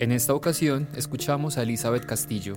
[0.00, 2.54] En esta ocasión escuchamos a Elizabeth Castillo,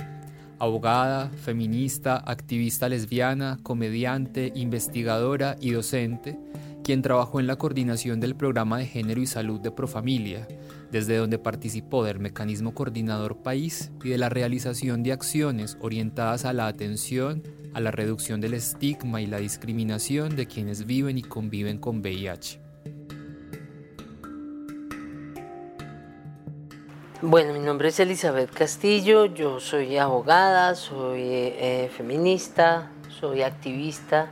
[0.60, 6.38] abogada, feminista, activista lesbiana, comediante, investigadora y docente,
[6.84, 10.48] quien trabajó en la coordinación del programa de género y salud de Profamilia,
[10.92, 16.54] desde donde participó del mecanismo coordinador país y de la realización de acciones orientadas a
[16.54, 17.42] la atención,
[17.74, 22.71] a la reducción del estigma y la discriminación de quienes viven y conviven con VIH.
[27.24, 34.32] Bueno, mi nombre es Elizabeth Castillo, yo soy abogada, soy eh, feminista, soy activista,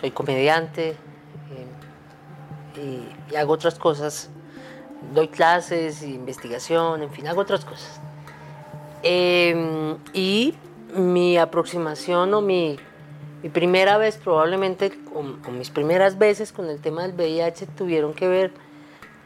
[0.00, 0.96] soy comediante
[2.78, 4.30] eh, y, hago otras cosas,
[5.12, 8.00] doy clases, investigación, en fin, hago otras cosas.
[9.02, 10.54] Em, y
[10.96, 12.78] mi aproximación o mi,
[13.52, 18.54] primera vez, probablemente, o mis primeras veces con el tema del VIH tuvieron que ver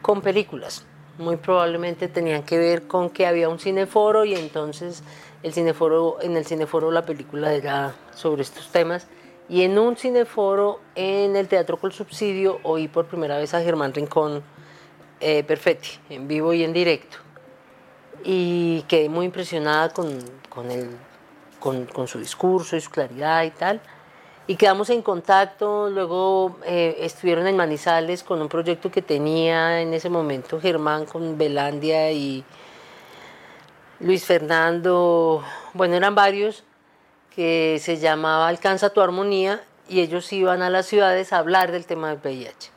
[0.01, 0.85] con películas
[1.17, 5.03] muy probablemente tenían que ver con que había un cineforo y entonces
[5.43, 9.07] el cineforo, en el cineforo la película era sobre estos temas.
[9.49, 13.93] Y en un cineforo en el Teatro Col Subsidio oí por primera vez a Germán
[13.93, 14.43] Rincón
[15.19, 17.17] eh, Perfetti, en vivo y en directo.
[18.23, 20.67] Y quedé muy impresionada con, con,
[21.59, 23.81] con, con su discurso y su claridad y tal
[24.47, 25.89] y quedamos en contacto.
[25.89, 31.37] Luego eh, estuvieron en Manizales con un proyecto que tenía en ese momento Germán con
[31.37, 32.43] Belandia y
[33.99, 35.43] Luis Fernando.
[35.73, 36.63] Bueno, eran varios
[37.35, 41.85] que se llamaba Alcanza tu armonía y ellos iban a las ciudades a hablar del
[41.85, 42.71] tema del VIH,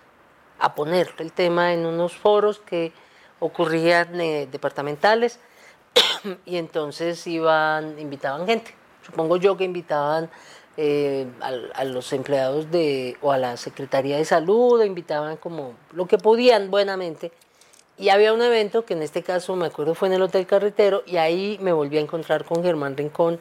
[0.58, 2.92] a poner el tema en unos foros que
[3.38, 5.38] ocurrían eh, departamentales
[6.44, 8.74] y entonces iban, invitaban gente.
[9.02, 10.30] Supongo yo que invitaban
[10.82, 11.26] eh,
[11.74, 16.70] a, los empleados de, o a la Secretaría de Salud, invitaban como lo que podían
[16.70, 17.32] buenamente.
[17.98, 21.02] Y había un evento que en este caso me acuerdo fue en el Hotel Carretero
[21.04, 23.38] y ahí me volví a encontrar con Germán Rincón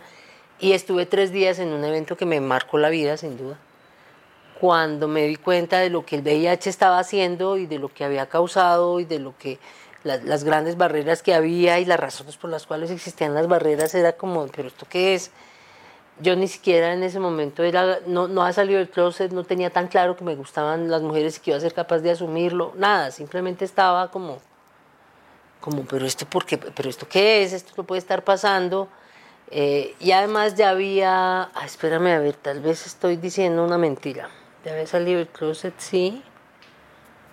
[0.60, 3.58] y estuve tres días en un evento que me marcó la vida sin duda.
[4.60, 8.04] Cuando me di cuenta de lo que el VIH estaba haciendo y de lo que
[8.04, 9.60] había causado y de lo que
[10.04, 14.12] las grandes barreras que había y las razones por las cuales existían las barreras era
[14.12, 15.32] como, pero esto qué es?
[16.20, 19.70] Yo ni siquiera en ese momento era, no, no ha salido del closet, no tenía
[19.70, 22.74] tan claro que me gustaban las mujeres y que iba a ser capaz de asumirlo,
[22.76, 24.40] nada, simplemente estaba como,
[25.60, 28.88] como, pero esto por qué, pero esto qué es, esto no puede estar pasando.
[29.52, 34.30] Eh, y además ya había, ah, espérame a ver, tal vez estoy diciendo una mentira.
[34.64, 36.24] Ya había salido del closet, sí.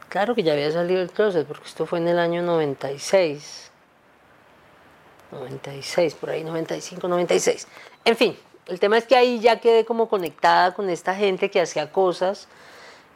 [0.09, 3.71] Claro que ya había salido del closet, porque esto fue en el año 96.
[5.33, 7.67] 96, por ahí, 95, 96.
[8.05, 11.61] En fin, el tema es que ahí ya quedé como conectada con esta gente que
[11.61, 12.49] hacía cosas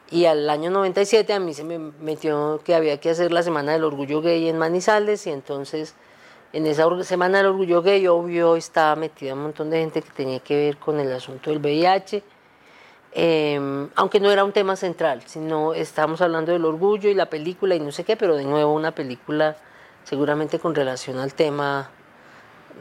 [0.09, 3.73] y al año 97 a mí se me metió que había que hacer la Semana
[3.73, 5.95] del Orgullo Gay en Manizales y entonces
[6.53, 10.39] en esa Semana del Orgullo Gay obvio estaba metida un montón de gente que tenía
[10.39, 12.23] que ver con el asunto del VIH,
[13.13, 17.75] em, aunque no era un tema central, sino estábamos hablando del orgullo y la película
[17.75, 19.57] y no sé qué, pero de nuevo una película
[20.05, 21.89] seguramente con relación al tema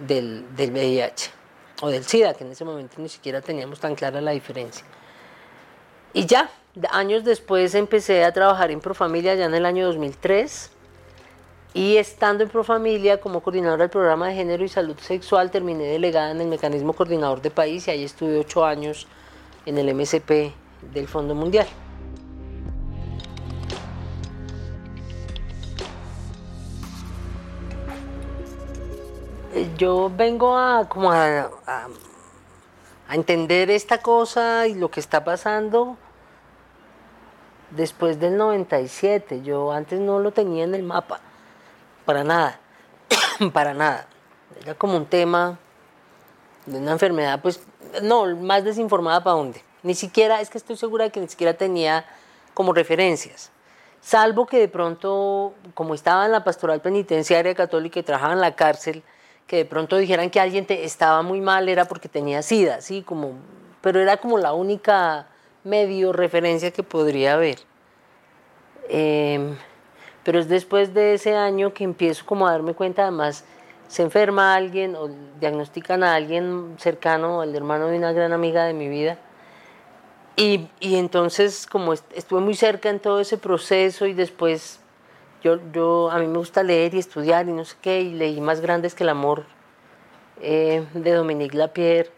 [0.06, 1.39] del, del VIH
[1.80, 4.84] o del SIDA, que en ese momento ni siquiera teníamos tan clara la diferencia.
[6.12, 6.50] Y ya,
[6.90, 10.70] años después empecé a trabajar en Profamilia, ya en el año 2003,
[11.72, 16.32] y estando en Profamilia como coordinadora del programa de género y salud sexual, terminé delegada
[16.32, 19.06] en el mecanismo coordinador de país y ahí estuve ocho años
[19.66, 20.52] en el MSP
[20.92, 21.68] del Fondo Mundial.
[29.76, 31.50] Yo vengo a, como a,
[33.10, 35.96] entender esta cosa y lo que está pasando
[37.70, 39.42] después del 97.
[39.42, 41.20] Yo antes no lo tenía en el mapa,
[42.04, 42.60] para nada,
[43.52, 44.06] para nada.
[44.60, 45.58] Era como un tema
[46.66, 47.60] de una enfermedad, pues,
[48.02, 49.62] no, más desinformada para dónde.
[49.82, 52.04] Ni siquiera, es que estoy segura de que ni siquiera tenía
[52.54, 53.50] como referencias.
[54.00, 58.54] Salvo que de pronto, como estaba en la pastoral penitenciaria católica y trabajaba en la
[58.54, 59.02] cárcel,
[59.50, 63.02] que de pronto dijeran que alguien te, estaba muy mal era porque tenía sida, ¿sí?
[63.02, 63.32] Como,
[63.80, 65.26] pero era como la única
[65.64, 67.58] medio referencia que podría haber.
[68.88, 69.56] Em,
[70.22, 73.44] pero es después de ese año que empiezo como a darme cuenta además
[73.88, 75.10] se enferma alguien o
[75.40, 79.18] diagnostican a alguien cercano, el hermano de una gran amiga de mi vida.
[80.36, 84.78] Y, y entonces, como estuve muy cerca en todo ese proceso y después
[85.42, 88.40] yo, yo, a mí me gusta leer y estudiar y no sé qué, y leí
[88.40, 89.44] Más Grandes que el Amor
[90.40, 92.10] eh, de Dominique Lapierre.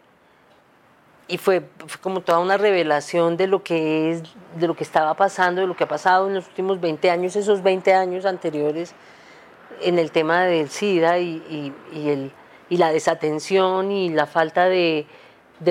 [1.27, 1.63] Y fue,
[2.01, 4.23] como toda una revelación de lo que es,
[4.57, 7.35] de lo que estaba pasando, de lo que ha pasado en los últimos 20 años,
[7.35, 8.93] esos 20 años anteriores
[9.81, 12.31] en el tema del SIDA y, el,
[12.69, 15.07] y la desatención y la falta de,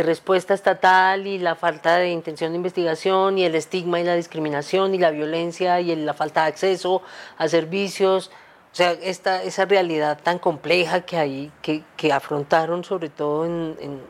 [0.00, 4.94] respuesta estatal y la falta de intención de investigación y el estigma y la discriminación
[4.94, 7.02] y la violencia y la falta de acceso
[7.36, 8.30] a servicios.
[8.72, 14.00] O sea, esta, esa realidad tan compleja que hay, que, afrontaron sobre todo en,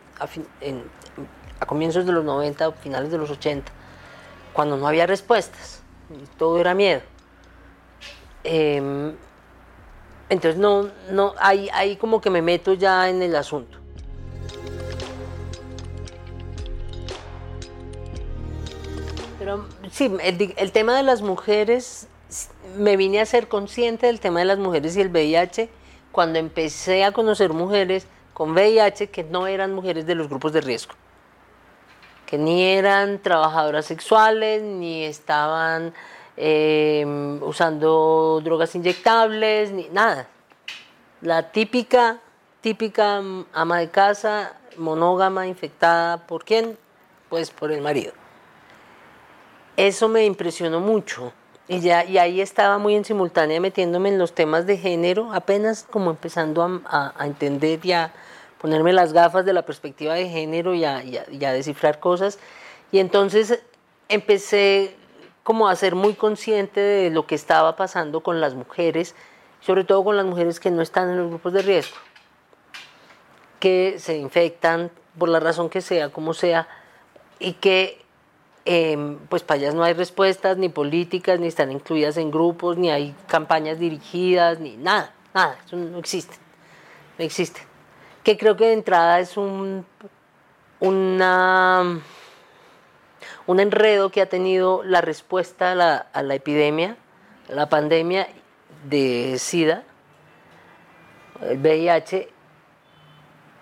[1.58, 3.72] a, comienzos de los 90 o finales de los 80,
[4.52, 5.82] cuando no había respuestas,
[6.38, 7.00] todo era miedo.
[8.44, 9.16] Em,
[10.28, 13.81] entonces no, no, ahí como que me meto ya en el asunto.
[19.42, 22.08] Pero sí, el, tema de las mujeres,
[22.76, 25.68] me vine a ser consciente del tema de las mujeres y el VIH
[26.12, 30.60] cuando empecé a conocer mujeres con VIH que no eran mujeres de los grupos de
[30.60, 30.94] riesgo,
[32.26, 35.92] que ni eran trabajadoras sexuales, ni estaban
[36.36, 40.28] Em, usando drogas inyectables, ni nada.
[41.20, 42.20] La típica,
[42.62, 43.22] típica
[43.52, 46.78] ama de casa, monógama, infectada, ¿por quién?
[47.28, 48.21] Pues por el marido.
[49.76, 51.32] Eso me impresionó mucho.
[51.68, 55.86] Y, ya, y ahí estaba muy en simultánea metiéndome en los temas de género, apenas
[55.90, 58.12] como empezando a, entender y a
[58.60, 62.38] ponerme las gafas de la perspectiva de género y a, y a descifrar cosas.
[62.90, 63.62] Y entonces
[64.08, 64.96] empecé
[65.42, 69.14] como a ser muy consciente de lo que estaba pasando con las mujeres,
[69.60, 71.96] sobre todo con las mujeres que no están en los grupos de riesgo,
[73.58, 76.68] que se infectan por la razón que sea, como sea,
[77.38, 78.01] y que
[78.64, 82.90] em, pues para ellas no hay respuestas ni políticas, ni están incluidas en grupos, ni
[82.90, 86.36] hay campañas dirigidas, ni nada, nada, eso no existe,
[87.18, 87.60] no existe.
[88.22, 89.84] Que creo que de entrada es un,
[90.80, 92.00] una
[93.46, 96.96] un enredo que ha tenido la respuesta a la, epidemia,
[97.50, 98.28] a la pandemia
[98.84, 99.84] de SIDA,
[101.40, 102.28] el VIH,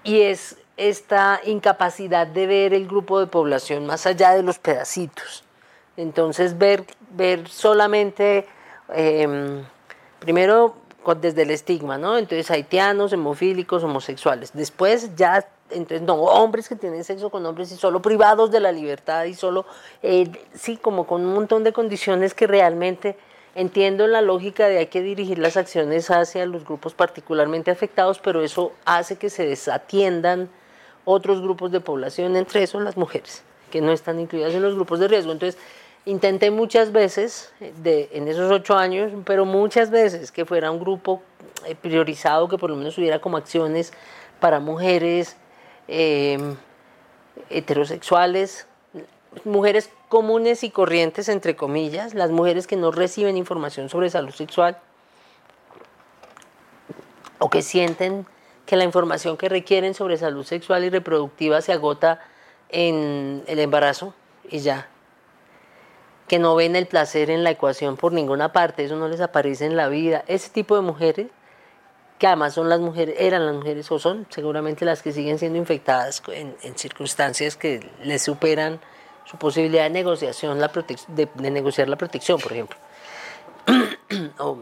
[0.05, 5.45] y es esta incapacidad de ver el grupo de población más allá de los pedacitos.
[5.99, 8.47] Entonces, ver, ver solamente,
[8.89, 9.63] em,
[10.21, 10.77] primero
[11.21, 12.17] desde el estigma, ¿no?
[12.17, 14.53] Entonces, haitianos, hemofílicos, homosexuales.
[14.55, 18.73] Después, ya entonces no, hombres que tienen sexo con hombres y solo privados de la
[18.73, 19.67] libertad y solo,
[20.03, 23.17] eh, sí, como con un montón de condiciones que realmente
[23.55, 28.43] entiendo la lógica de hay que dirigir las acciones hacia los grupos particularmente afectados, pero
[28.43, 30.49] eso hace que se desatiendan
[31.11, 35.01] otros grupos de población, entre esos las mujeres, que no están incluidas en los grupos
[35.01, 35.33] de riesgo.
[35.33, 35.61] Entonces,
[36.05, 37.53] intenté muchas veces,
[37.83, 41.23] de, en esos ocho años, pero muchas veces que fuera un grupo
[41.67, 43.93] eh, priorizado, que por lo menos hubiera como acciones
[44.41, 45.37] para mujeres,
[45.93, 46.57] Em,
[47.49, 48.69] heterosexuales,
[49.45, 54.79] mujeres comunes y corrientes, entre comillas, las mujeres que no reciben información sobre salud sexual
[57.41, 58.25] o que sienten
[58.71, 62.21] que la información que requieren sobre salud sexual y reproductiva se agota
[62.69, 64.15] en el embarazo
[64.49, 64.87] y ya.
[66.29, 69.67] Que no ven el placer en la ecuación por ninguna parte, eso no les aparece
[69.67, 70.23] en la vida.
[70.29, 71.27] Ese tipo de mujeres
[72.21, 75.59] que además son las mujeres, eran las mujeres o son seguramente las que siguen siendo
[75.59, 78.79] infectadas en, circunstancias que les superan
[79.25, 80.69] su posibilidad de negociación, la
[81.09, 82.79] de, de, negociar la protección, por ejemplo.
[84.39, 84.59] o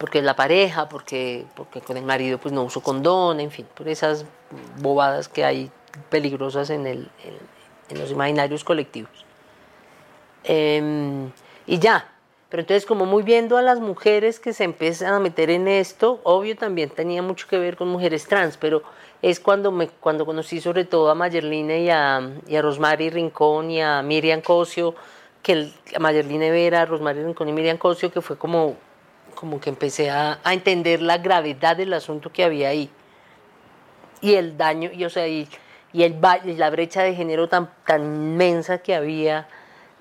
[0.00, 3.86] porque la pareja, porque, porque con el marido pues no uso condón, en fin, por
[3.86, 4.24] esas
[4.78, 5.70] bobadas que hay
[6.08, 7.10] peligrosas en, el,
[7.90, 9.26] en, los imaginarios colectivos.
[10.42, 11.30] Em,
[11.66, 12.10] y ya,
[12.48, 16.20] pero entonces, como muy viendo a las mujeres que se empiezan a meter en esto,
[16.22, 18.82] obvio también tenía mucho que ver con mujeres trans, pero
[19.20, 23.70] es cuando, me, cuando conocí sobre todo a Mayerline y a, y a Rosmary Rincón
[23.70, 24.94] y a Miriam Cosio,
[25.42, 28.76] que el, a Mayerline Vera, Rosmary Rincón y Miriam Cosio, que fue como,
[29.30, 32.90] como que empecé a, a entender la gravedad del asunto que había ahí.
[34.20, 35.48] Y el daño, y, o sea, y,
[35.92, 39.48] y, el, y la brecha de género tan, tan inmensa que había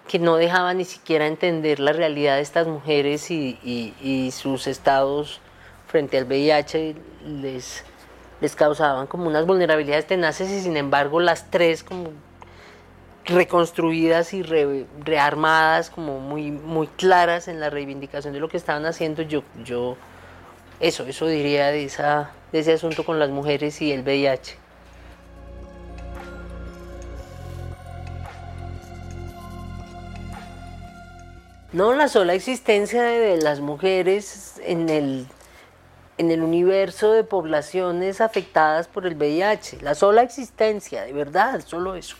[0.09, 5.39] que no dejaba ni siquiera entender la realidad de estas mujeres y, sus estados
[5.87, 6.95] frente al VIH
[7.25, 7.83] les,
[8.41, 12.11] les causaban como unas vulnerabilidades tenaces y sin embargo las tres como
[13.25, 19.21] reconstruidas y rearmadas como muy, muy claras en la reivindicación de lo que estaban haciendo,
[19.21, 19.97] yo, yo
[20.79, 24.57] Eso, eso diría de, esa, de ese asunto con las mujeres y el VIH.
[31.71, 35.27] No, la sola existencia de las mujeres en el,
[36.17, 39.81] en el universo de poblaciones afectadas por el VIH.
[39.81, 42.15] La sola existencia, de verdad, solo eso.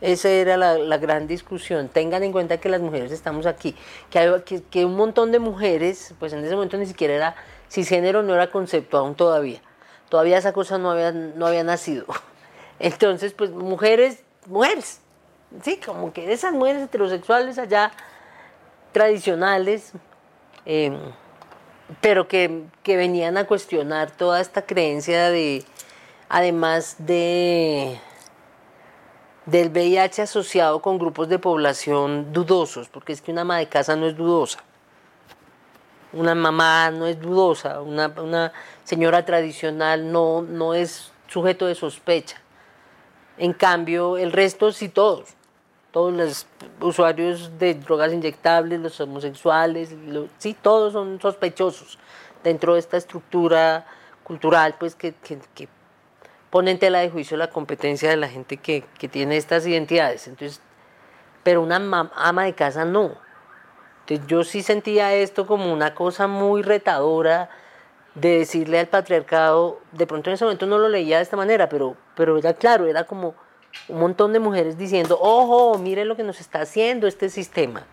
[0.00, 1.88] Esa era la, gran discusión.
[1.88, 3.74] Tengan en cuenta que las mujeres estamos aquí,
[4.10, 7.36] que, hay, que, un montón de mujeres, pues en ese momento ni siquiera era,
[7.70, 9.60] cisgénero no era concepto aún todavía.
[10.08, 12.06] Todavía esa cosa no había, no había nacido.
[12.78, 15.00] Entonces, pues mujeres, mujeres,
[15.62, 17.92] sí, como que esas mujeres heterosexuales allá
[18.92, 19.92] tradicionales,
[20.64, 20.96] em,
[22.00, 25.64] pero que, venían a cuestionar toda esta creencia de,
[26.28, 28.00] además de
[29.50, 33.96] del VIH asociado con grupos de población dudosos, porque es que una ama de casa
[33.96, 34.60] no es dudosa,
[36.12, 38.52] una mamá no es dudosa, una,
[38.84, 42.40] señora tradicional no, no es sujeto de sospecha.
[43.38, 45.34] En cambio, el resto sí todos
[45.90, 46.46] todos los
[46.80, 49.94] usuarios de drogas inyectables, los homosexuales,
[50.38, 51.98] sí, todos son sospechosos
[52.44, 53.86] dentro de esta estructura
[54.22, 55.68] cultural, pues que, que,
[56.50, 60.28] pone en tela de juicio la competencia de la gente que, que tiene estas identidades.
[60.28, 60.60] Entonces,
[61.42, 63.12] pero una ama de casa no.
[64.00, 67.50] Entonces yo sí sentía esto como una cosa muy retadora
[68.14, 71.68] de decirle al patriarcado, de pronto en ese momento no lo leía de esta manera,
[71.68, 73.34] pero, pero era claro, era como
[73.88, 77.84] un montón de mujeres diciendo, ojo, mire lo que nos está haciendo este sistema.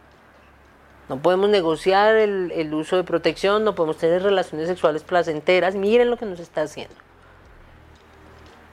[1.08, 6.18] No podemos negociar el, uso de protección, no podemos tener relaciones sexuales placenteras, miren lo
[6.18, 6.96] que nos está haciendo.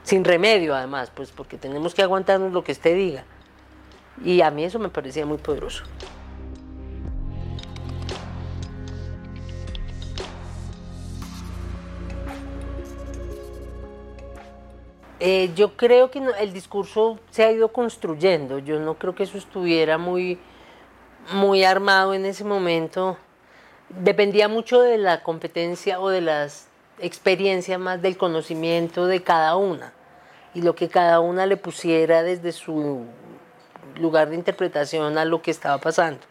[0.05, 3.23] Sin remedio además, pues porque tenemos que aguantarnos lo que usted diga.
[4.23, 5.83] Y a mí eso me parecía muy poderoso.
[15.19, 18.59] Eh, yo creo que el discurso se ha ido construyendo.
[18.59, 20.37] Yo no creo que eso estuviera muy,
[21.33, 23.17] muy armado en ese momento.
[23.89, 26.67] Dependía mucho de la competencia o de las
[26.99, 29.93] experiencias más del conocimiento de cada una
[30.53, 33.05] y lo que cada una le pusiera desde su
[33.99, 36.21] lugar de interpretación a lo que estaba pasando.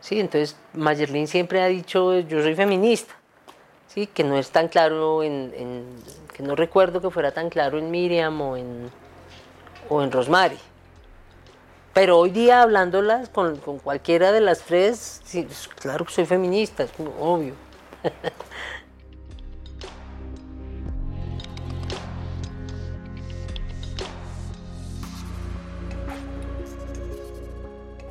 [0.00, 3.14] Sí, entonces Mayerlin siempre ha dicho yo soy feminista,
[3.88, 5.52] sí, que no es tan claro en
[6.36, 8.90] que no recuerdo que fuera tan claro en Miriam o en,
[9.88, 10.58] o en Rosemary.
[11.94, 15.22] Pero hoy día hablándolas con, cualquiera de las tres,
[15.80, 17.54] claro que soy feminista, es obvio.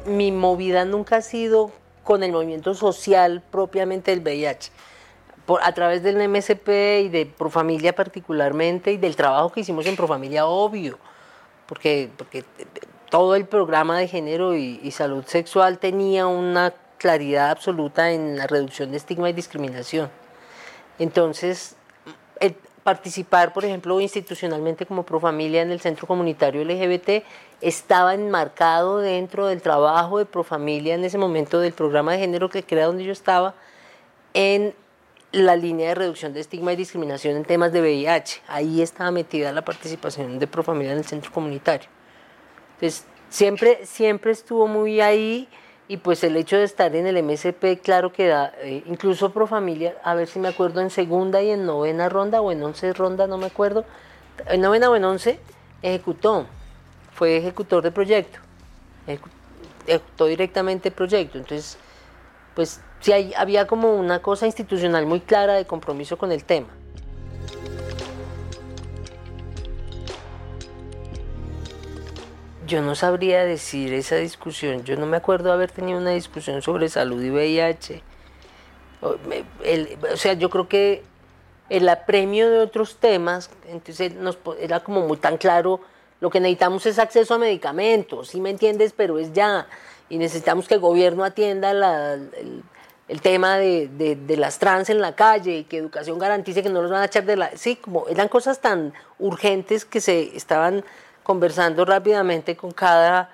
[0.06, 1.72] Mi movida nunca ha sido
[2.04, 4.72] con el movimiento social propiamente del VIH
[5.62, 6.70] a través del MSP
[7.04, 10.98] y de Profamilia particularmente y del trabajo que hicimos en Profamilia, obvio,
[11.68, 12.44] porque, porque
[13.10, 18.92] todo el programa de género y, salud sexual tenía una claridad absoluta en la reducción
[18.92, 20.10] de estigma y discriminación.
[20.98, 21.76] Entonces,
[22.86, 27.26] participar, por ejemplo, institucionalmente como Profamilia en el Centro Comunitario LGBT
[27.60, 32.62] estaba enmarcado dentro del trabajo de Profamilia en ese momento del programa de género que
[32.62, 33.56] crea donde yo estaba
[34.36, 34.76] en
[35.32, 38.44] la línea de reducción de estigma y discriminación en temas de VIH.
[38.48, 41.90] Ahí estaba metida la participación de Profamilia en el centro comunitario.
[42.76, 45.50] Entonces, siempre, siempre estuvo muy ahí
[45.88, 49.96] y pues el hecho de estar en el MSP, claro que da, eh, incluso Profamilia,
[50.04, 53.28] a ver si me acuerdo, en segunda y en novena ronda o en once ronda,
[53.28, 53.86] no me acuerdo,
[54.48, 55.40] en novena o en once,
[55.82, 56.48] ejecutó,
[57.14, 58.40] fue ejecutor de proyecto,
[59.88, 61.38] ejecutó directamente el proyecto.
[61.38, 61.78] Entonces,
[62.56, 66.70] pues sí había como una cosa institucional muy clara de compromiso con el tema.
[72.66, 76.90] Yo no sabría decir esa discusión, yo no me acuerdo haber tenido una discusión sobre
[76.90, 78.02] salud y VIH.
[79.02, 79.18] O,
[80.16, 81.04] sea, yo creo que
[81.70, 84.14] el apremio de otros temas, entonces
[84.60, 85.82] era como muy tan claro,
[86.20, 88.94] lo que necesitamos es acceso a medicamentos, ¿sí me entiendes?
[88.96, 89.68] Pero es ya,
[90.10, 91.72] y necesitamos que el gobierno atienda
[93.08, 96.82] el tema de, de, las trans en la calle y que educación garantice que no
[96.82, 97.56] los van a echar de la...
[97.56, 100.84] Sí, como eran cosas tan urgentes que se estaban
[101.26, 103.32] conversando rápidamente con cada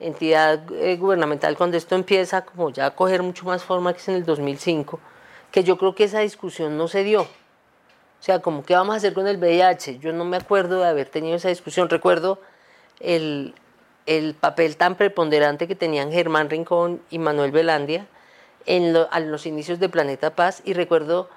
[0.00, 4.16] entidad eh, gubernamental cuando esto empieza como ya a coger mucho más forma que en
[4.16, 4.98] el 2005,
[5.52, 7.22] que yo creo que esa discusión no se dio.
[7.22, 9.98] O sea, como qué vamos a hacer con el VIH.
[9.98, 11.90] Yo no me acuerdo de haber tenido esa discusión.
[11.90, 12.40] Recuerdo
[12.98, 13.54] el,
[14.06, 18.06] el papel tan preponderante que tenían Germán Rincón y Manuel Velandia
[18.64, 21.28] en los inicios de Planeta Paz y recuerdo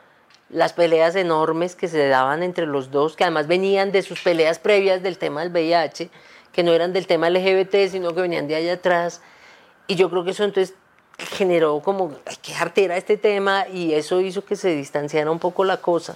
[0.50, 4.60] las peleas enormes que se daban entre los dos, que además venían de sus peleas
[4.60, 6.10] previas del tema del VIH,
[6.51, 9.22] que no eran del tema LGBT, sino que venían de allá atrás.
[9.88, 10.75] Y yo creo que eso entonces
[11.18, 15.66] generó como, hay que artera este tema y eso hizo que se distanciara un poco
[15.66, 16.16] la cosa.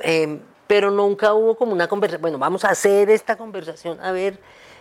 [0.00, 4.38] Em, pero nunca hubo como una conversación, bueno, vamos a hacer esta conversación, a ver,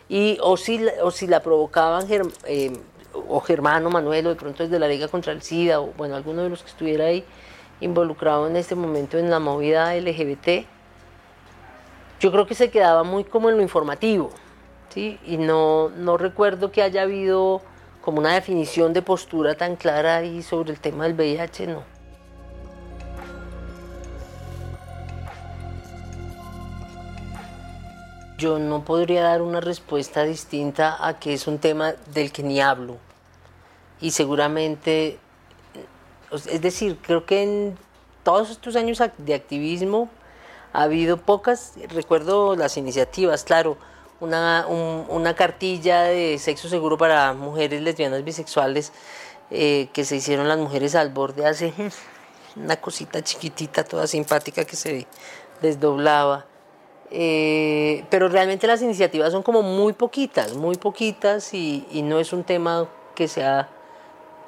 [0.09, 2.05] y o si, o si la provocaban
[2.45, 2.77] em,
[3.13, 6.43] o Germano Manuel o de pronto desde la Liga contra el SIDA o bueno, alguno
[6.43, 7.23] de los que estuviera ahí
[7.81, 10.65] involucrado en este momento en la movida LGBT,
[12.19, 14.31] yo creo que se quedaba muy como en lo informativo,
[14.89, 15.19] ¿sí?
[15.25, 17.61] Y no, no recuerdo que haya habido
[18.01, 21.83] como una definición de postura tan clara ahí sobre el tema del VIH, no.
[28.37, 32.61] Yo no podría dar una respuesta distinta a que es un tema del que ni
[32.61, 32.97] hablo.
[33.99, 35.19] Y seguramente
[36.31, 37.77] es decir, creo que en
[38.23, 40.09] todos estos años de activismo
[40.73, 43.77] ha habido pocas, recuerdo las iniciativas, claro,
[44.19, 48.91] una, una cartilla de sexo seguro para mujeres lesbianas bisexuales
[49.49, 51.73] eh, que se hicieron las mujeres al borde hace
[52.55, 55.07] una cosita chiquitita, toda simpática que se
[55.61, 56.45] desdoblaba.
[57.09, 62.33] Eh, pero realmente las iniciativas son como muy poquitas, muy poquitas y, y no es
[62.33, 63.69] un tema que sea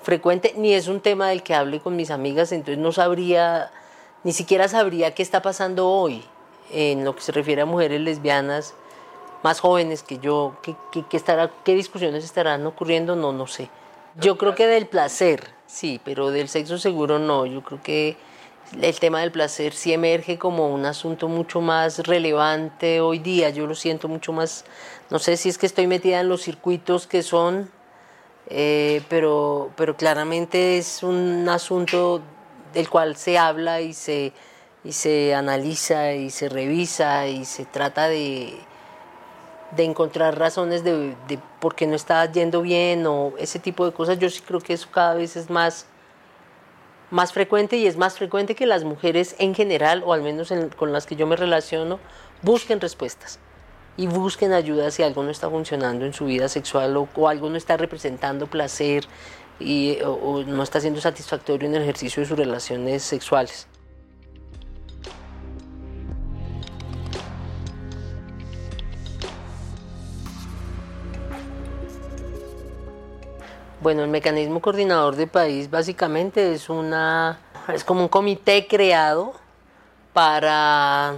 [0.01, 3.71] frecuente, ni es un tema del que hable con mis amigas, entonces no sabría,
[4.23, 6.23] ni siquiera sabría qué está pasando hoy
[6.71, 8.73] en lo que se refiere a mujeres lesbianas
[9.43, 11.03] más jóvenes que yo, qué, qué,
[11.63, 13.69] qué discusiones estarán ocurriendo, no, no sé.
[14.15, 18.17] Yo creo que del placer, sí, pero del sexo seguro no, yo creo que
[18.81, 23.65] el tema del placer sí emerge como un asunto mucho más relevante hoy día, yo
[23.65, 24.65] lo siento mucho más,
[25.09, 27.71] no sé si es que estoy metida en los circuitos que son
[28.49, 32.21] eh, pero, pero claramente es un asunto
[32.73, 34.33] del cual se habla y se,
[34.83, 38.55] y se analiza y se revisa y se trata de,
[39.75, 43.91] de encontrar razones de, de, por qué no está yendo bien o ese tipo de
[43.91, 44.17] cosas.
[44.17, 45.85] Yo sí creo que eso cada vez es más,
[47.11, 50.91] más frecuente y es más frecuente que las mujeres en general, o al menos con
[50.91, 51.99] las que yo me relaciono,
[52.41, 53.39] busquen respuestas
[53.99, 57.57] y busquen ayuda si algo no está funcionando en su vida sexual o, algo no
[57.57, 59.03] está representando placer
[59.59, 63.67] y, o, no está siendo satisfactorio en el ejercicio de sus relaciones sexuales.
[73.81, 77.37] Bueno, el mecanismo coordinador de país básicamente es una
[77.73, 79.33] es como un comité creado
[80.13, 81.15] para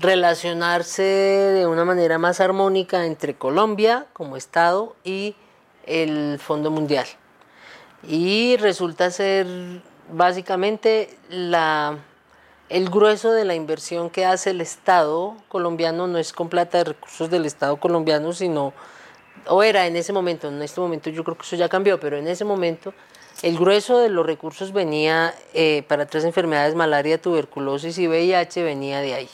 [0.00, 5.36] relacionarse de una manera más armónica entre Colombia como Estado y
[5.84, 7.06] el Fondo Mundial.
[8.08, 9.46] Y resulta ser
[10.10, 11.98] básicamente la,
[12.70, 16.84] el grueso de la inversión que hace el Estado colombiano no es con plata de
[16.84, 18.72] recursos del Estado colombiano, sino,
[19.48, 22.16] o era en ese momento, en este momento yo creo que eso ya cambió, pero
[22.16, 22.94] en ese momento
[23.42, 29.00] el grueso de los recursos venía eh, para tres enfermedades, malaria, tuberculosis y VIH, venía
[29.00, 29.28] de ahí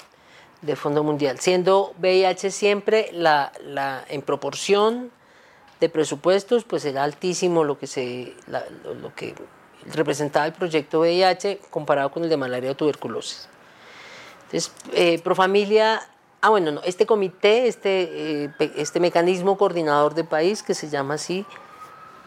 [0.62, 5.10] de Fondo Mundial, siendo VIH siempre la, la, en proporción
[5.80, 8.34] de presupuestos, pues era altísimo lo que, se,
[9.00, 9.34] lo, que
[9.92, 13.48] representaba el proyecto VIH comparado con el de malaria o tuberculosis.
[14.46, 16.00] Entonces, eh, Profamilia,
[16.40, 21.14] ah bueno, no, este comité, este, eh, este mecanismo coordinador de país, que se llama
[21.14, 21.44] así,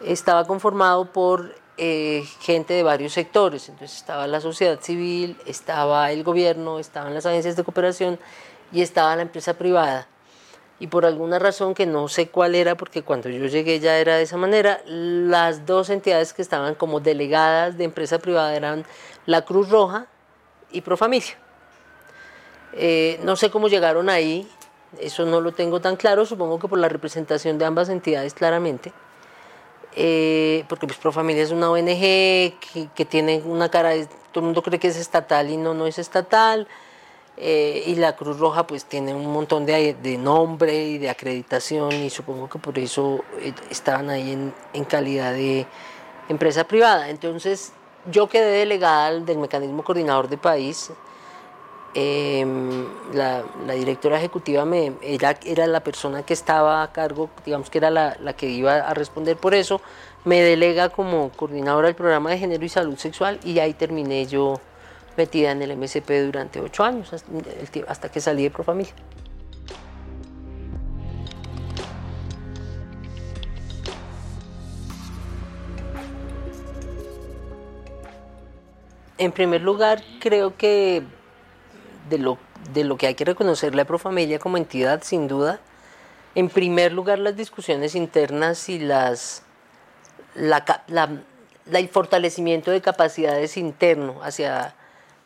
[0.04, 3.70] estaba conformado por eh, gente de varios sectores.
[3.70, 8.20] Entonces estaba la sociedad civil, estaba el gobierno, estaban las agencias de cooperación
[8.74, 10.08] y estaba la empresa privada.
[10.82, 14.18] Y por alguna razón que no sé cuál era, porque cuando yo llegué ya era
[14.18, 18.86] de esa manera, las dos entidades que estaban como delegadas de empresa privada eran
[19.26, 20.08] la Cruz Roja
[20.72, 21.38] y Profamilia.
[22.74, 24.50] Eh, no sé cómo llegaron ahí,
[25.00, 28.92] eso no lo tengo tan claro, supongo que por la representación de ambas entidades claramente.
[29.96, 33.92] Eh, porque pues Profamilia es una ONG que, tiene una cara,
[34.32, 36.68] todo el mundo cree que es estatal y no, no es estatal,
[37.38, 41.92] eh, y la Cruz Roja pues tiene un montón de, de, nombre y de acreditación
[41.94, 45.66] y supongo que por eso eh, estaban ahí en, en calidad de
[46.28, 47.10] empresa privada.
[47.10, 47.72] Entonces
[48.12, 50.92] yo quedé delegada del mecanismo coordinador de país,
[51.96, 57.80] Em, la, directora ejecutiva me, era, era la persona que estaba a cargo, digamos que
[57.80, 59.82] era la, la, que iba a responder por eso,
[60.24, 64.60] me delega como coordinadora del programa de género y salud sexual y ahí terminé yo
[65.18, 67.12] metida en el MSP durante ocho años,
[67.88, 68.94] hasta que salí de Profamilia.
[79.20, 81.04] en primer lugar, creo que
[82.10, 82.38] de lo,
[82.74, 85.60] de lo que hay que reconocerle a Profamilia como entidad, sin duda,
[86.36, 89.44] en primer lugar las discusiones internas y las,
[90.36, 90.64] la,
[91.72, 94.76] el fortalecimiento de capacidades interno hacia,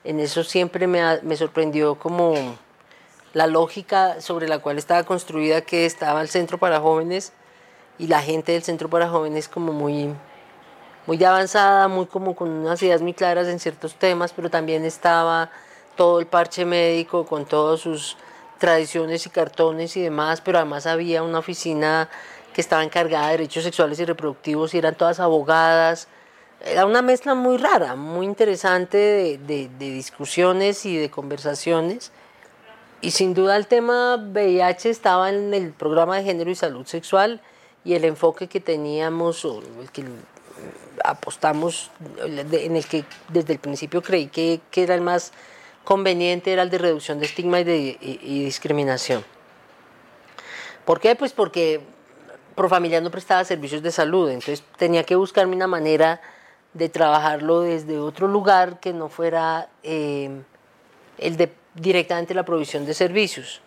[0.04, 2.34] en eso siempre me, me sorprendió como
[3.34, 7.34] la lógica sobre la cual estaba construida que estaba el centro para jóvenes
[7.98, 10.14] y la gente del centro para jóvenes como muy
[11.06, 15.50] muy avanzada, muy como con unas ideas muy claras en ciertos temas, pero también estaba
[15.96, 18.18] todo el parche médico con todas sus
[18.58, 22.10] tradiciones y cartones y demás, pero además había una oficina
[22.54, 26.08] que estaba encargada de derechos sexuales y reproductivos y eran todas abogadas.
[26.64, 32.12] Era una mezcla muy rara, muy interesante de, de, de discusiones y de conversaciones
[33.04, 37.42] y sin duda el tema VIH estaba en el programa de género y salud sexual
[37.84, 40.06] y el enfoque que teníamos, o el que
[41.04, 41.92] apostamos,
[42.24, 45.34] en el que desde el principio creí que, que era el más
[45.84, 49.24] conveniente, era el de reducción de estigma y, de, discriminación.
[50.86, 51.16] ¿Por qué?
[51.16, 51.82] Pues porque
[52.56, 56.22] Profamilia no prestaba servicios de salud, entonces tenía que buscarme una manera
[56.74, 60.30] de trabajarlo desde otro lugar que no fuera eh,
[61.18, 63.62] el de directamente la provisión de servicios.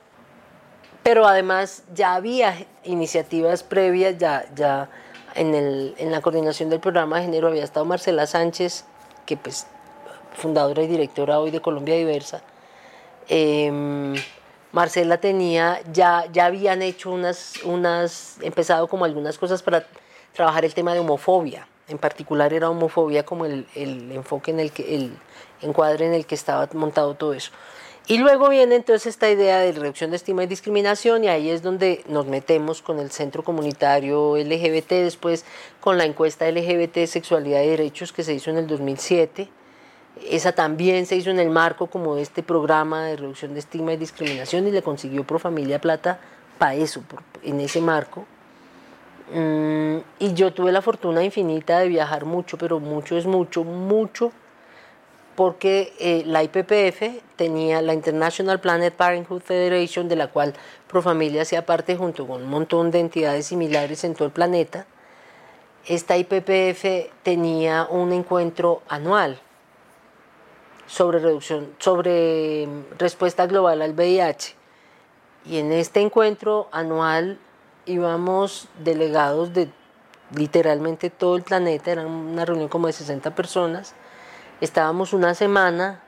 [1.02, 4.88] Pero además ya había iniciativas previas, ya, ya
[5.34, 8.84] en, en la coordinación del programa de género había estado Marcela Sánchez,
[9.24, 9.66] que pues
[10.36, 12.42] fundadora y directora hoy de Colombia Diversa.
[13.28, 14.14] Em,
[14.72, 19.86] Marcela tenía, ya, ya habían hecho unas, unas, empezado como algunas cosas para
[20.32, 21.66] trabajar el tema de homofobia.
[21.88, 25.16] En particular era homofobia como el, el enfoque en el que, el
[25.62, 27.52] encuadre en el que estaba montado todo eso.
[28.08, 31.62] Y luego viene entonces esta idea de reducción de estima y discriminación y ahí es
[31.62, 35.44] donde nos metemos con el centro comunitario LGBT, después
[35.80, 39.48] con la encuesta LGBT Sexualidad y Derechos que se hizo en el 2007.
[40.24, 43.92] Esa también se hizo en el marco como de este programa de reducción de estigma
[43.92, 46.18] y discriminación y le consiguió Pro Familia Plata
[46.58, 47.02] para eso,
[47.42, 48.24] en ese marco.
[49.32, 54.32] Mm, y yo tuve la fortuna infinita de viajar mucho, pero mucho es mucho, mucho
[55.34, 60.54] porque eh, la IPPF tenía la International Planet Parenthood Federation, de la cual
[60.88, 64.86] Profamilia hacía parte junto con un montón de entidades similares en todo el planeta.
[65.86, 69.38] Esta IPPF tenía un encuentro anual
[70.86, 74.54] sobre reducción, sobre mm, respuesta global al VIH.
[75.46, 77.38] Y en este encuentro anual
[77.84, 79.68] íbamos delegados de
[80.34, 83.94] literalmente todo el planeta, era una reunión como de 60 personas
[84.60, 86.00] Estábamos una semana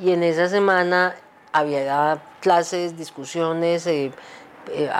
[0.00, 1.14] y en esa semana
[1.52, 4.10] había clases, discusiones, eh,
[4.72, 4.90] eh,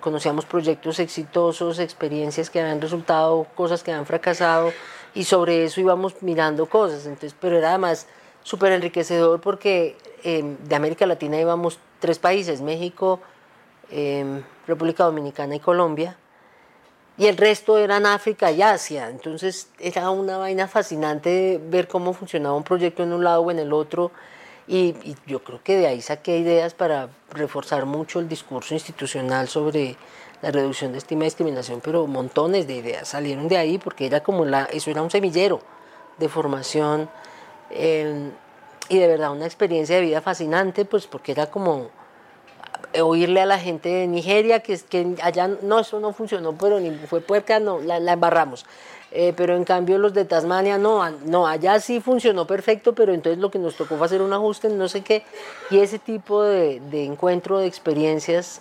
[0.00, 4.72] conocíamos proyectos exitosos, experiencias que habían resultado, cosas que habían fracasado
[5.14, 7.04] y sobre eso íbamos mirando cosas.
[7.04, 8.06] Entonces, pero era además
[8.48, 13.20] súper enriquecedor porque em, de América Latina íbamos tres países, México,
[13.90, 16.16] em, República Dominicana y Colombia
[17.18, 19.10] y el resto eran África y Asia.
[19.10, 23.58] Entonces era una vaina fascinante ver cómo funcionaba un proyecto en un lado o en
[23.58, 24.12] el otro.
[24.66, 24.94] Y,
[25.26, 29.96] yo creo que de ahí saqué ideas para reforzar mucho el discurso institucional sobre
[30.40, 34.22] la reducción de estima y discriminación, pero montones de ideas salieron de ahí porque era
[34.22, 35.60] como la, eso era un semillero
[36.18, 37.10] de formación
[37.70, 38.30] eh,
[38.88, 41.90] y de verdad una experiencia de vida fascinante, pues porque era como
[42.94, 46.80] eh, oírle a la gente de Nigeria que, que allá no, eso no funcionó, pero
[46.80, 48.64] ni fue puerca, no, la, embarramos.
[49.10, 53.40] Eh, pero en cambio los de Tasmania no, no, allá sí funcionó perfecto, pero entonces
[53.40, 55.22] lo que nos tocó fue hacer un ajuste no sé qué,
[55.70, 58.60] y ese tipo de, de encuentro de experiencias,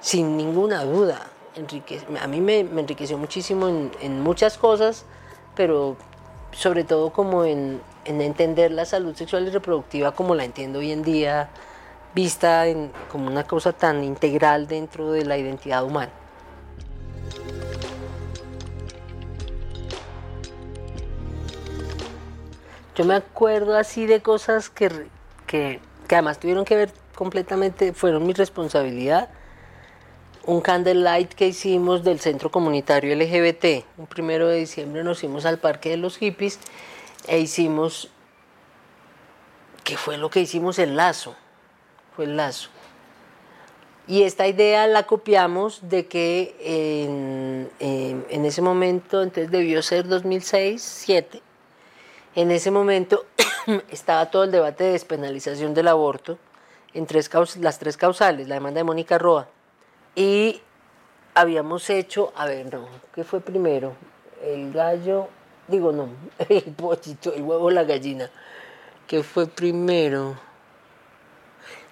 [0.00, 5.04] sin ninguna duda, enrique, a mí me, me enriqueció muchísimo en, en, muchas cosas,
[5.56, 5.96] pero
[6.52, 10.92] sobre todo como en, en entender la salud sexual y reproductiva como la entiendo hoy
[10.92, 11.48] en día,
[12.14, 12.64] vista
[13.10, 16.12] como una cosa tan integral dentro de la identidad humana.
[22.94, 24.90] Yo me acuerdo así de cosas que,
[25.46, 29.30] que, además tuvieron que ver completamente, fueron mi responsabilidad.
[30.44, 33.86] Un candlelight que hicimos del centro comunitario LGBT.
[33.96, 36.58] Un primero de diciembre nos fuimos al Parque de los Hippies
[37.26, 38.10] e hicimos,
[39.84, 40.78] ¿qué fue lo que hicimos?
[40.78, 41.34] El lazo
[42.14, 42.68] fue el lazo.
[44.06, 46.56] Y esta idea la copiamos de que
[47.78, 51.40] en, ese momento, entonces debió ser 2006-2007,
[52.34, 53.26] en ese momento
[53.90, 56.38] estaba todo el debate de despenalización del aborto
[56.94, 57.06] en
[57.60, 59.48] las tres causales, la demanda de Mónica Roa.
[60.14, 60.60] Y
[61.34, 63.94] habíamos hecho, a ver, no, ¿qué fue primero?
[64.42, 65.28] El gallo,
[65.68, 66.08] digo no,
[66.48, 68.30] el pollito, el huevo, la gallina.
[69.06, 70.36] ¿Qué fue primero?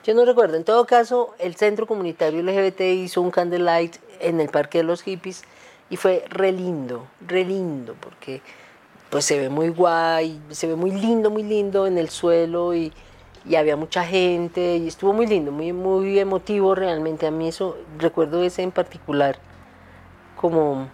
[0.04, 0.56] Yo no recuerdo.
[0.56, 5.02] En todo caso, el Centro Comunitario LGBT hizo un candlelight en el Parque de los
[5.02, 5.44] Hippies
[5.90, 8.40] y fue re lindo, re lindo, porque
[9.10, 12.92] pues se ve muy guay, se ve muy lindo, muy lindo en el suelo y,
[13.44, 17.26] y había mucha gente y estuvo muy lindo, muy, muy emotivo realmente.
[17.26, 19.38] A mí eso, recuerdo ese en particular
[20.36, 20.88] como,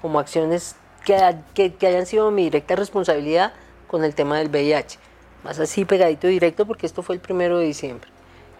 [0.00, 0.76] como acciones
[1.08, 3.54] que, que, que hayan sido mi directa responsabilidad
[3.86, 4.98] con el tema del VIH.
[5.42, 8.10] Más así pegadito directo porque esto fue el primero de diciembre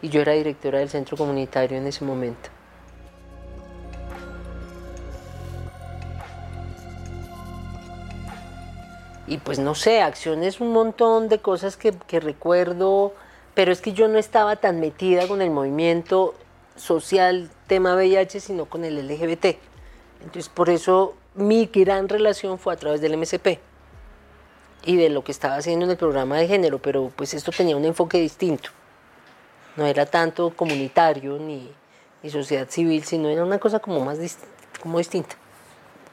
[0.00, 2.48] y yo era directora del centro comunitario en ese momento.
[9.26, 13.12] Y pues no sé, acciones, un montón de cosas que, que recuerdo,
[13.52, 16.34] pero es que yo no estaba tan metida con el movimiento
[16.76, 19.58] social tema VIH, sino con el LGBT.
[20.22, 23.58] Entonces por eso mi gran relación fue a través del MSP
[24.84, 27.76] y de lo que estaba haciendo en el programa de género, pero pues esto tenía
[27.76, 28.70] un enfoque distinto
[29.78, 31.70] no era tanto comunitario ni,
[32.28, 34.18] sociedad civil, sino era una cosa como más
[34.82, 35.36] como distinta.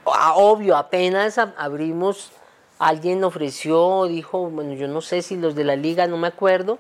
[0.06, 2.32] Ah, obvio, apenas abrimos,
[2.78, 6.78] alguien ofreció, dijo, bueno, yo no sé si los de la liga, no me acuerdo,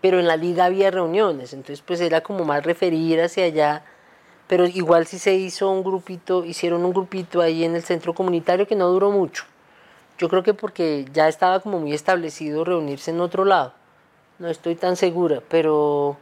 [0.00, 3.84] pero en la liga había reuniones, entonces pues era como más referir hacia allá,
[4.50, 8.66] pero igual sí se hizo un grupito, hicieron un grupito ahí en el centro comunitario
[8.66, 9.44] que no duró mucho.
[10.18, 13.72] Yo creo que porque ya estaba como muy establecido reunirse en otro lado
[14.40, 16.16] no estoy tan segura, pero,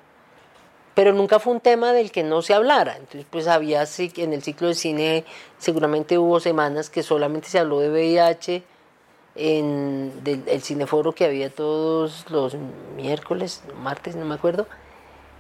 [0.95, 2.97] pero nunca fue un tema del que no se hablara.
[2.97, 3.85] Entonces, pues había,
[4.17, 5.25] en el ciclo de cine
[5.57, 8.63] seguramente hubo semanas que solamente se habló de VIH,
[9.37, 12.57] en el cineforo que había todos los
[12.97, 14.67] miércoles, martes, no me acuerdo.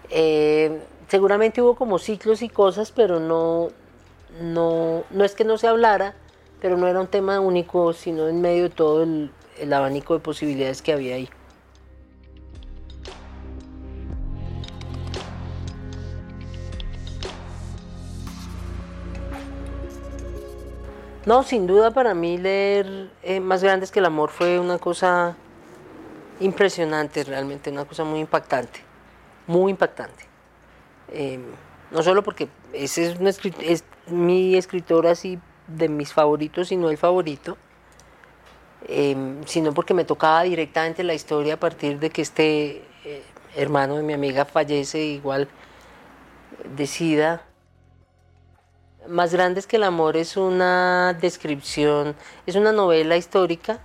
[0.08, 3.70] Eh, seguramente hubo como ciclos y cosas, pero no,
[4.40, 6.14] no, no es que no se hablara,
[6.60, 10.82] pero no era un tema único, sino en medio de todo el abanico de posibilidades
[10.82, 11.28] que había ahí.
[21.28, 25.36] No, sin duda para mí leer eh, Más Grandes que el Amor fue una cosa
[26.40, 28.80] impresionante, realmente, una cosa muy impactante,
[29.46, 30.27] muy impactante.
[31.12, 31.42] Em,
[31.90, 37.56] no solo porque ese es, es mi escritor así de mis favoritos, sino el favorito,
[38.86, 43.22] em, sino porque me tocaba directamente la historia a partir de que este eh,
[43.56, 45.48] hermano de mi amiga fallece, igual
[46.76, 47.42] decida
[49.08, 52.14] más grandes que el amor es una descripción,
[52.46, 53.80] es una novela histórica.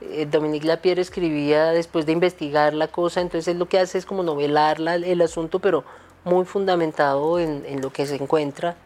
[0.00, 4.06] Eh, Dominique Lapierre escribía después de investigar la cosa, entonces él lo que hace es
[4.06, 5.84] como novelar el asunto, pero
[6.24, 8.76] muy fundamentado en, lo que se encuentra.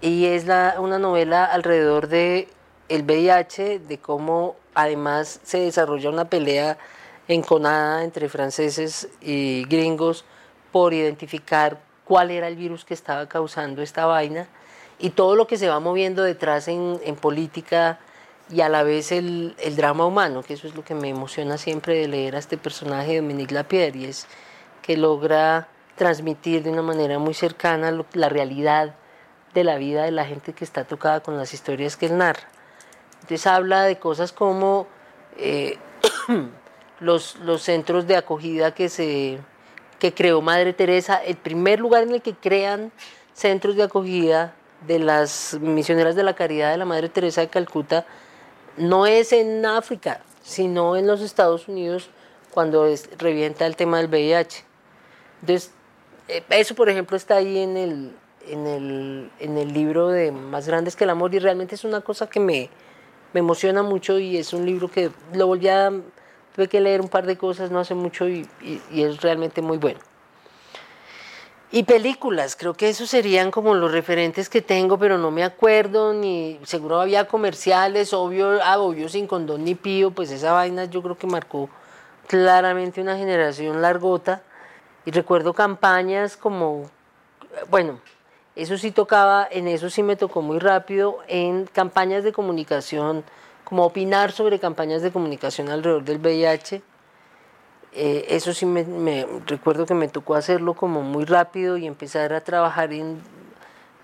[0.00, 0.44] Y es
[0.78, 2.48] una novela alrededor de
[2.88, 6.76] el VIH, de cómo además se desarrolla una pelea
[7.28, 10.24] enconada entre franceses y gringos
[10.72, 14.46] por identificar cuál era el virus que estaba causando esta vaina
[14.98, 17.98] y todo lo que se va moviendo detrás en, política
[18.50, 21.98] y a la vez el, drama humano, que eso es lo que me emociona siempre
[21.98, 24.26] de leer a este personaje de Dominique Lapierre, y es
[24.82, 28.94] que logra transmitir de una manera muy cercana la realidad
[29.54, 32.48] de la vida de la gente que está tocada con las historias que él narra.
[33.22, 34.86] Entonces habla de cosas como
[35.38, 35.78] eh,
[37.00, 39.38] los, los centros de acogida que se
[39.98, 42.92] que creó Madre Teresa, el primer lugar en el que crean
[43.32, 44.54] centros de acogida
[44.86, 48.04] de las misioneras de la caridad de la Madre Teresa de Calcuta
[48.76, 52.10] no es en África, sino en los Estados Unidos
[52.50, 52.86] cuando
[53.18, 54.64] revienta el tema del VIH.
[55.40, 55.72] Entonces,
[56.28, 58.12] eso por ejemplo está ahí en el,
[58.48, 62.00] en el, en el libro de Más Grandes que el Amor y realmente es una
[62.00, 62.70] cosa que me,
[63.32, 65.92] me emociona mucho y es un libro que lo volví a
[66.54, 68.48] Tuve que leer un par de cosas no hace mucho y,
[68.92, 69.98] es realmente muy bueno.
[71.72, 76.14] Y películas, creo que esos serían como los referentes que tengo, pero no me acuerdo,
[76.14, 81.02] ni seguro había comerciales, obvio, ah, obvio sin condón ni pío, pues esa vaina yo
[81.02, 81.68] creo que marcó
[82.28, 84.44] claramente una generación largota.
[85.04, 86.90] Y recuerdo campañas como,
[87.70, 88.00] bueno,
[88.56, 93.24] eso sí tocaba, en eso sí me tocó muy rápido, en campañas de comunicación
[93.64, 96.82] como opinar sobre campañas de comunicación alrededor del VIH.
[97.92, 102.40] Eh, eso sí me, recuerdo que me tocó hacerlo como muy rápido y empezar a
[102.40, 103.22] trabajar en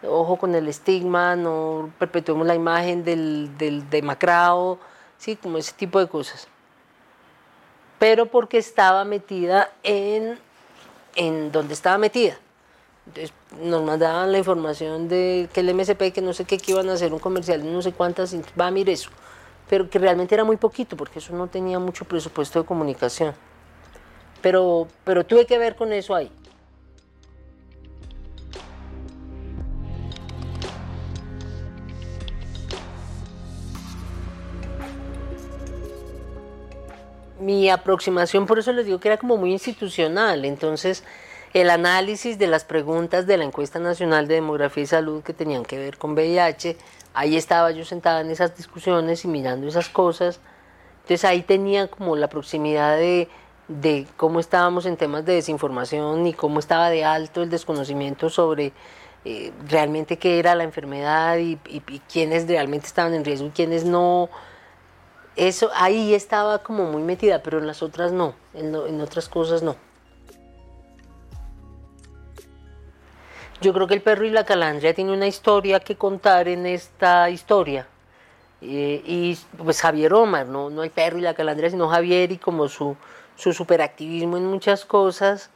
[0.03, 4.79] ojo con el estigma, no perpetuemos la imagen del, del demacrado,
[5.19, 6.49] sí, como ese tipo de cosas.
[7.99, 10.39] Pero porque estaba metida en,
[11.15, 12.39] en donde estaba metida.
[13.07, 16.89] Entonces nos mandaban la información de que el MSP, que no sé qué, que iban
[16.89, 19.11] a hacer un comercial, no sé cuántas, va a mirar eso
[19.71, 23.33] pero que realmente era muy poquito, porque eso no tenía mucho presupuesto de comunicación.
[24.43, 26.29] Pero, pero tuve que ver con eso ahí.
[37.41, 40.45] Mi aproximación, por eso les digo que era como muy institucional.
[40.45, 41.03] Entonces,
[41.53, 45.65] el análisis de las preguntas de la encuesta nacional de demografía y salud que tenían
[45.65, 46.77] que ver con VIH,
[47.15, 50.39] ahí estaba yo sentada en esas discusiones y mirando esas cosas.
[51.03, 53.29] Entonces ahí tenía como la proximidad de,
[53.69, 58.73] de cómo estábamos en temas de desinformación y cómo estaba de alto el desconocimiento sobre
[59.25, 63.51] eh, realmente qué era la enfermedad y, y, y quiénes realmente estaban en riesgo y
[63.51, 64.31] quiénes no
[65.37, 69.77] eso ahí estaba como muy metida, pero en las otras no, en, otras cosas no.
[73.61, 77.29] Yo creo que el perro y la calandria tiene una historia que contar en esta
[77.31, 77.87] historia.
[78.63, 80.71] Eh, y pues Javier Omar, ¿no?
[80.71, 82.97] no el perro y la calandria, sino Javier y como su,
[83.37, 85.51] su superactivismo en muchas cosas.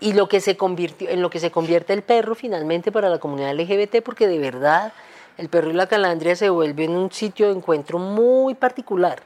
[0.00, 3.20] Y lo que se convirtió, en lo que se convierte el perro finalmente para la
[3.20, 4.92] comunidad LGBT, porque de verdad
[5.38, 9.22] el perro y la calandria se vuelven un sitio de encuentro muy particular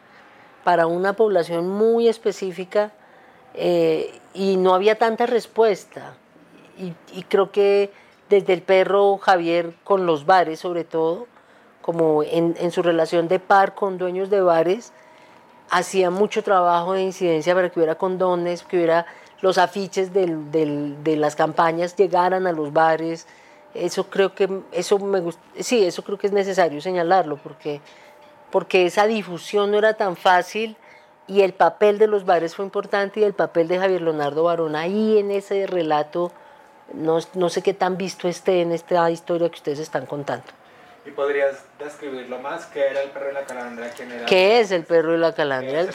[0.65, 2.93] para una población muy específica
[3.55, 6.15] eh, y no había tanta respuesta.
[6.79, 7.91] Y, creo que
[8.29, 11.27] desde el perro Javier con los bares sobre todo,
[11.81, 14.93] como en, su relación de par con dueños de bares,
[15.71, 19.07] hacía mucho trabajo de incidencia para que hubiera condones, que hubiera
[19.41, 23.27] los afiches de las campañas llegaran a los bares,
[23.85, 25.23] eso creo que eso me
[25.59, 27.81] sí, eso creo que es necesario señalarlo porque
[28.51, 30.77] porque esa difusión no era tan fácil
[31.27, 34.77] y el papel de los bares fue importante y el papel de Javier Leonardo Barón
[34.77, 36.33] ahí en ese relato
[36.93, 40.47] no, no sé qué tan visto esté en esta historia que ustedes están contando.
[41.05, 42.67] ¿Y podrías describirlo más?
[42.67, 43.91] ¿Qué era el perro y la calandria?
[43.91, 44.27] ¿Quién era?
[44.27, 45.81] ¿Qué es el perro y la calandria?
[45.81, 45.91] El,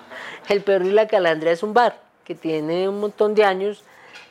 [0.48, 3.84] el perro y la calandria es un bar que tiene un montón de años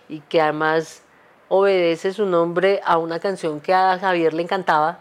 [0.10, 1.02] y que además
[1.48, 5.00] obedece su nombre a una canción que a Javier le encantaba,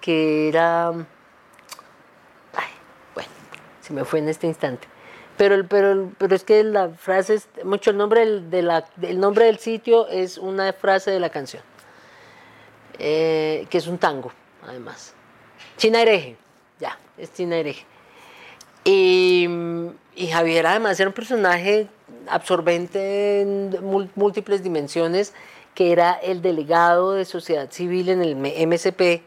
[0.00, 0.88] que era...
[0.88, 2.70] Ay,
[3.14, 3.30] bueno,
[3.80, 4.88] se me fue en este instante.
[5.36, 8.70] Pero, pero, pero es que la frase es mucho el nombre del,
[9.18, 11.62] nombre del sitio es una frase de la canción,
[12.98, 14.30] eh, que es un tango,
[14.62, 15.14] además.
[15.78, 16.36] China hereje,
[16.78, 17.86] ya, es China hereje.
[18.84, 19.48] Y,
[20.14, 21.88] y Javier además era un personaje
[22.28, 23.76] absorbente en
[24.14, 25.32] múltiples dimensiones
[25.74, 29.22] que era el delegado de sociedad civil en el MSP,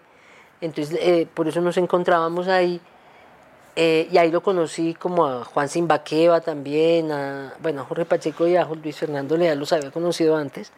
[0.62, 2.79] entonces eh, por eso nos encontrábamos ahí,
[3.75, 8.47] eh, y ahí lo conocí como a Juan Simbaqueva también, a, bueno, a Jorge Pacheco
[8.47, 10.71] y a Luis Fernando Leal los había conocido antes,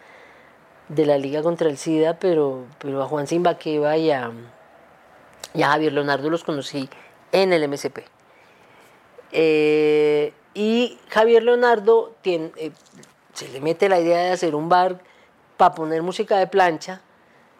[0.89, 5.93] de la Liga contra el SIDA, pero, pero a Juan Simbaqueva y a, a Javier
[5.93, 6.89] Leonardo los conocí
[7.31, 7.99] en el MSP.
[9.31, 14.99] Eh, y Javier Leonardo se le mete la idea de hacer un bar
[15.57, 17.01] para poner música de plancha.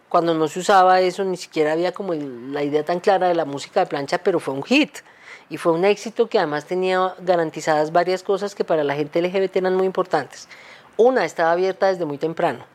[0.07, 3.43] Cuando no se usaba eso, ni siquiera había como la idea tan clara de la
[3.43, 4.99] música de plancha, pero fue un hit.
[5.49, 9.57] Y fue un éxito que además tenía garantizadas varias cosas que para la gente LGBT
[9.57, 10.47] eran muy importantes.
[10.95, 12.65] Una, estaba abierta desde muy temprano.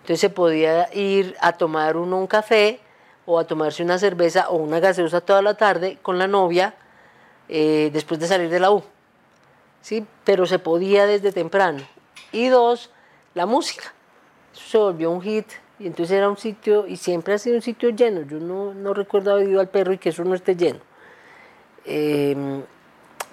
[0.00, 2.80] Entonces se podía ir a tomar uno un café
[3.24, 6.74] o a tomarse una cerveza o una gaseosa toda la tarde con la novia
[7.48, 8.84] eh, después de salir de la U.
[9.80, 10.06] ¿Sí?
[10.24, 11.82] Pero se podía desde temprano.
[12.32, 12.90] Y dos,
[13.34, 13.95] la música
[14.56, 15.46] se volvió un hit
[15.78, 18.94] y entonces era un sitio, y siempre ha sido un sitio lleno, yo no, no
[18.94, 20.78] recuerdo haber ido al perro y que eso no esté lleno.
[21.84, 22.62] Em,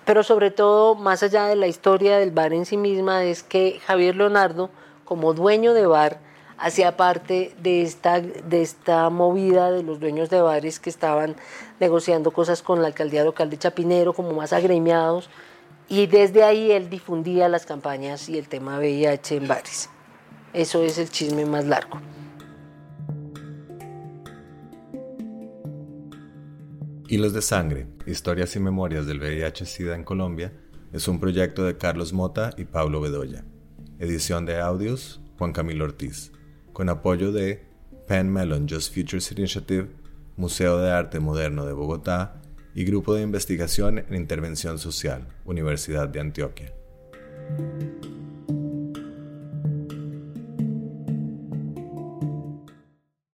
[0.04, 3.80] pero sobre todo, más allá de la historia del bar en sí misma, es que
[3.86, 4.70] Javier Leonardo,
[5.06, 6.20] como dueño de bar,
[6.58, 11.36] hacía parte de esta, de esta movida de los dueños de bares que estaban
[11.80, 15.30] negociando cosas con la alcaldía local de Chapinero, como más agremiados,
[15.88, 19.90] y desde ahí él difundía las campañas y el tema VIH en bares.
[20.54, 22.00] Eso es el chisme más largo.
[27.08, 30.54] Hilos de Sangre, Historias y Memorias del VIH-Sida en Colombia,
[30.92, 33.44] es un proyecto de Carlos Mota y Pablo Bedoya.
[33.98, 36.32] Edición de audios, Juan Camilo Ortiz.
[36.72, 37.66] Con apoyo de
[38.08, 39.90] Penn Mellon Just Futures Initiative,
[40.38, 42.42] Museo de Arte Moderno de Bogotá
[42.76, 46.74] y Grupo de Investigación en Intervención Social, Universidad de Antioquia.